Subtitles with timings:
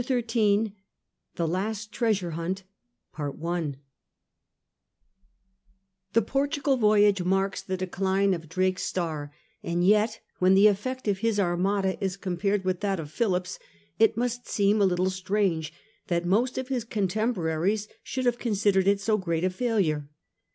[0.03, 0.71] CHAPTEE Xm
[1.35, 2.63] THE LAST TREASURE HUNT
[3.15, 3.27] The
[6.25, 11.39] Portugal Voyage marks the decline of Drake's star, and yet, when the effect of his
[11.39, 13.59] Armada is compared with that of Philip's,
[13.99, 15.71] it must seem a little strange
[16.07, 20.09] that most of his contemporaries should have considered it so great a failure.